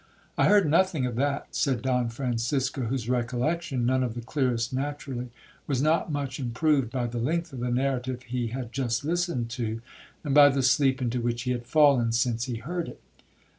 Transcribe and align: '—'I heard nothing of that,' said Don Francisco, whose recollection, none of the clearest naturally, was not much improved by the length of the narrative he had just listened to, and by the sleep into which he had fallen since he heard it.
'—'I 0.35 0.45
heard 0.47 0.67
nothing 0.67 1.05
of 1.05 1.15
that,' 1.15 1.45
said 1.55 1.83
Don 1.83 2.09
Francisco, 2.09 2.85
whose 2.85 3.07
recollection, 3.07 3.85
none 3.85 4.01
of 4.01 4.15
the 4.15 4.21
clearest 4.21 4.73
naturally, 4.73 5.29
was 5.67 5.79
not 5.79 6.11
much 6.11 6.39
improved 6.39 6.89
by 6.91 7.05
the 7.05 7.19
length 7.19 7.53
of 7.53 7.59
the 7.59 7.69
narrative 7.69 8.23
he 8.23 8.47
had 8.47 8.71
just 8.73 9.05
listened 9.05 9.51
to, 9.51 9.79
and 10.23 10.33
by 10.33 10.49
the 10.49 10.63
sleep 10.63 11.03
into 11.03 11.21
which 11.21 11.43
he 11.43 11.51
had 11.51 11.67
fallen 11.67 12.11
since 12.13 12.45
he 12.45 12.55
heard 12.55 12.87
it. 12.87 12.99